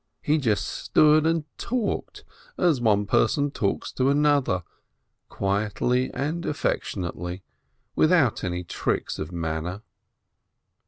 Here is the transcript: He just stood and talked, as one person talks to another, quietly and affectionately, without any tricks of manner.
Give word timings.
He 0.23 0.39
just 0.39 0.65
stood 0.67 1.27
and 1.27 1.43
talked, 1.59 2.23
as 2.57 2.81
one 2.81 3.05
person 3.05 3.51
talks 3.51 3.91
to 3.91 4.09
another, 4.09 4.63
quietly 5.29 6.09
and 6.15 6.43
affectionately, 6.43 7.43
without 7.95 8.43
any 8.43 8.63
tricks 8.63 9.19
of 9.19 9.31
manner. 9.31 9.83